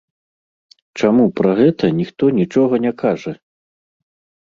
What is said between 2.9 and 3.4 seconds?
кажа?